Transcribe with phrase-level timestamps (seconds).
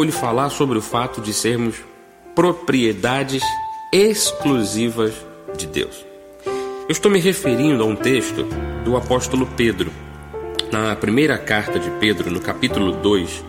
[0.00, 1.76] vou lhe falar sobre o fato de sermos
[2.34, 3.42] propriedades
[3.92, 5.12] exclusivas
[5.58, 6.06] de Deus.
[6.46, 8.46] Eu estou me referindo a um texto
[8.82, 9.92] do apóstolo Pedro,
[10.72, 13.44] na primeira carta de Pedro, no capítulo 2,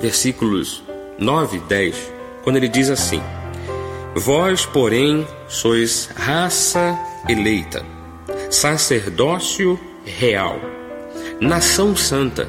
[0.00, 0.80] versículos
[1.18, 2.12] 9 e 10,
[2.44, 3.20] quando ele diz assim:
[4.14, 6.96] Vós, porém, sois raça
[7.28, 7.84] eleita,
[8.48, 10.60] sacerdócio real,
[11.40, 12.48] nação santa,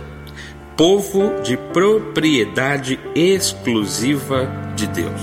[0.78, 5.20] povo de propriedade exclusiva de Deus.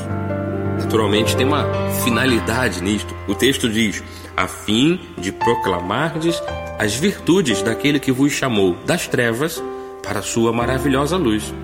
[0.80, 1.64] Naturalmente tem uma
[2.02, 3.14] finalidade nisto.
[3.28, 4.02] O texto diz:
[4.36, 6.42] a fim de proclamardes
[6.76, 9.62] as virtudes daquele que vos chamou das trevas
[10.02, 11.54] para a sua maravilhosa luz.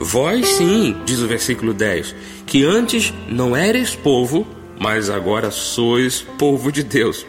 [0.00, 4.44] Vós sim, diz o versículo 10, que antes não eres povo,
[4.76, 7.24] mas agora sois povo de Deus.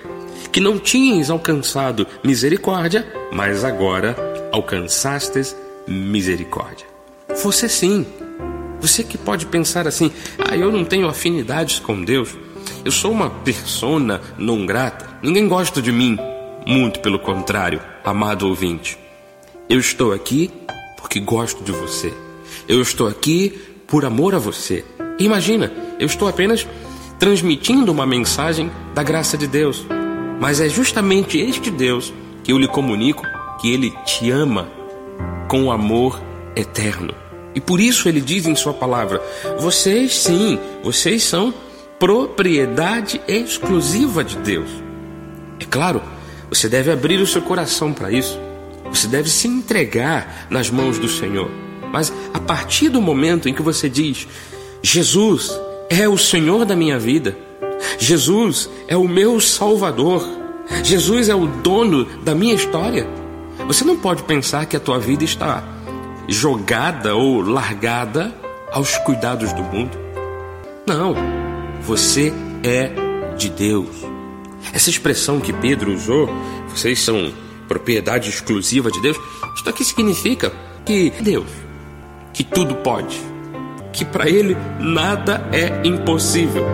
[0.51, 4.15] Que não tinhas alcançado misericórdia, mas agora
[4.51, 5.66] alcançastes misericórdia.
[7.41, 8.05] Você sim.
[8.81, 12.35] Você que pode pensar assim: ah, eu não tenho afinidades com Deus.
[12.83, 15.07] Eu sou uma persona não grata.
[15.21, 16.17] Ninguém gosta de mim.
[16.65, 18.97] Muito pelo contrário, amado ouvinte.
[19.69, 20.51] Eu estou aqui
[20.97, 22.13] porque gosto de você.
[22.67, 24.83] Eu estou aqui por amor a você.
[25.17, 26.67] Imagina, eu estou apenas
[27.17, 29.85] transmitindo uma mensagem da graça de Deus.
[30.39, 33.23] Mas é justamente este Deus que eu lhe comunico
[33.59, 34.76] que ele te ama
[35.47, 36.21] com o amor
[36.55, 37.13] eterno.
[37.55, 39.21] E por isso ele diz em sua palavra:
[39.59, 41.53] vocês sim, vocês são
[41.99, 44.69] propriedade exclusiva de Deus.
[45.59, 46.01] É claro,
[46.49, 48.39] você deve abrir o seu coração para isso.
[48.89, 51.49] Você deve se entregar nas mãos do Senhor.
[51.91, 54.27] Mas a partir do momento em que você diz:
[54.81, 57.37] Jesus é o Senhor da minha vida,
[57.97, 60.27] Jesus é o meu Salvador,
[60.83, 63.07] Jesus é o dono da minha história,
[63.65, 65.63] você não pode pensar que a tua vida está
[66.27, 68.33] jogada ou largada
[68.71, 69.97] aos cuidados do mundo.
[70.85, 71.15] Não,
[71.81, 72.33] você
[72.63, 72.91] é
[73.35, 73.89] de Deus.
[74.73, 76.29] Essa expressão que Pedro usou,
[76.67, 77.31] vocês são
[77.67, 79.17] propriedade exclusiva de Deus,
[79.55, 80.51] isso aqui significa
[80.85, 81.49] que Deus,
[82.33, 83.19] que tudo pode,
[83.91, 86.65] que para Ele nada é impossível.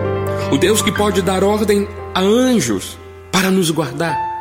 [0.52, 2.98] O Deus que pode dar ordem a anjos
[3.32, 4.33] para nos guardar.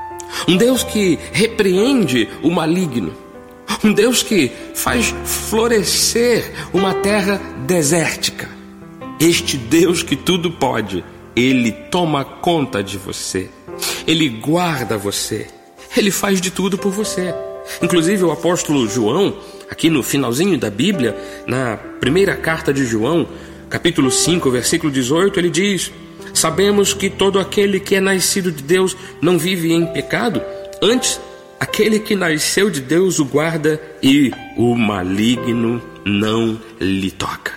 [0.47, 3.13] Um Deus que repreende o maligno.
[3.83, 8.49] Um Deus que faz florescer uma terra desértica.
[9.19, 11.03] Este Deus que tudo pode,
[11.35, 13.49] ele toma conta de você.
[14.05, 15.47] Ele guarda você.
[15.95, 17.33] Ele faz de tudo por você.
[17.81, 19.38] Inclusive o apóstolo João,
[19.69, 21.15] aqui no finalzinho da Bíblia,
[21.47, 23.27] na primeira carta de João,
[23.69, 25.91] capítulo 5, versículo 18, ele diz:
[26.44, 30.42] Sabemos que todo aquele que é nascido de Deus não vive em pecado,
[30.81, 31.18] antes,
[31.58, 37.54] aquele que nasceu de Deus o guarda e o maligno não lhe toca.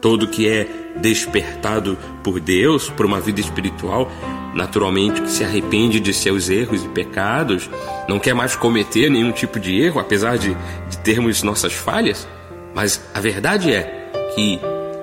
[0.00, 0.68] Todo que é
[1.00, 4.08] despertado por Deus, por uma vida espiritual,
[4.54, 7.68] naturalmente que se arrepende de seus erros e pecados,
[8.08, 10.56] não quer mais cometer nenhum tipo de erro, apesar de,
[10.88, 12.28] de termos nossas falhas,
[12.72, 14.60] mas a verdade é que,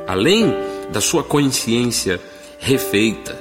[0.08, 0.54] além
[0.94, 2.22] da sua consciência
[2.66, 3.40] refeita.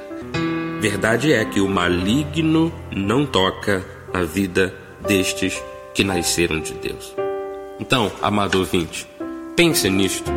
[0.83, 5.62] Verdade é que o maligno não toca na vida destes
[5.95, 7.17] que nasceram de Deus.
[7.81, 9.09] Então, amado ouvinte,
[9.57, 10.31] pense nisto.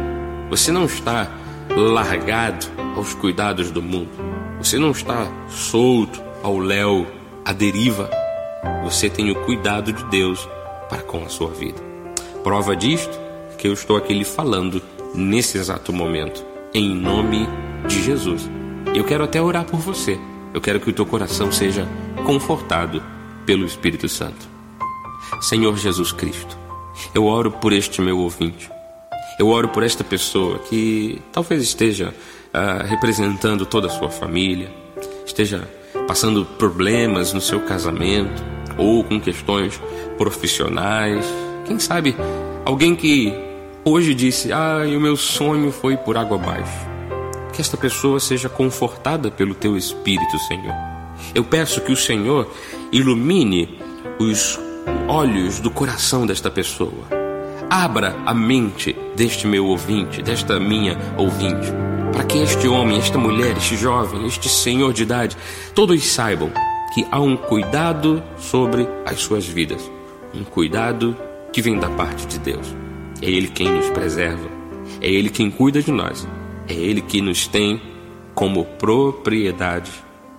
[0.49, 1.29] Você não está
[1.75, 2.65] largado
[2.95, 4.09] aos cuidados do mundo.
[4.57, 7.05] Você não está solto ao léu,
[7.43, 8.09] à deriva.
[8.85, 10.47] Você tem o cuidado de Deus
[10.87, 11.81] para com a sua vida.
[12.41, 13.19] Prova disto
[13.57, 14.81] que eu estou aqui lhe falando
[15.13, 16.41] nesse exato momento,
[16.73, 17.49] em nome
[17.85, 18.49] de Jesus.
[18.95, 20.19] Eu quero até orar por você.
[20.53, 21.87] Eu quero que o teu coração seja
[22.25, 23.03] confortado
[23.45, 24.47] pelo Espírito Santo.
[25.41, 26.57] Senhor Jesus Cristo,
[27.13, 28.69] eu oro por este meu ouvinte.
[29.39, 34.71] Eu oro por esta pessoa que talvez esteja uh, representando toda a sua família,
[35.25, 35.69] esteja
[36.07, 38.43] passando problemas no seu casamento
[38.77, 39.79] ou com questões
[40.17, 41.25] profissionais.
[41.65, 42.15] Quem sabe
[42.65, 43.31] alguém que
[43.85, 46.96] hoje disse: Ah, o meu sonho foi por água abaixo
[47.57, 50.75] que esta pessoa seja confortada pelo teu Espírito, Senhor.
[51.33, 52.53] Eu peço que o Senhor
[52.91, 53.79] ilumine
[54.19, 54.59] os
[55.07, 57.07] olhos do coração desta pessoa.
[57.67, 61.73] Abra a mente deste meu ouvinte, desta minha ouvinte,
[62.13, 65.35] para que este homem, esta mulher, este jovem, este senhor de idade,
[65.73, 66.51] todos saibam
[66.93, 69.81] que há um cuidado sobre as suas vidas,
[70.31, 71.17] um cuidado
[71.51, 72.67] que vem da parte de Deus.
[73.19, 74.47] É Ele quem nos preserva,
[75.01, 76.27] é Ele quem cuida de nós
[76.67, 77.81] é Ele que nos tem
[78.35, 79.91] como propriedade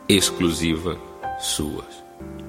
[0.09, 0.99] exclusiva
[1.41, 2.03] suas.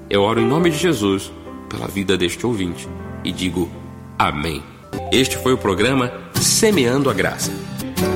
[0.09, 1.31] Eu oro em nome de Jesus
[1.69, 2.87] pela vida deste ouvinte
[3.23, 3.69] e digo
[4.17, 4.63] amém.
[5.11, 7.51] Este foi o programa Semeando a Graça.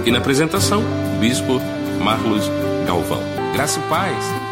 [0.06, 0.84] E na apresentação,
[1.20, 1.60] Bispo
[2.04, 2.50] Marlos
[2.86, 3.22] Galvão.
[3.54, 4.43] Graça e paz.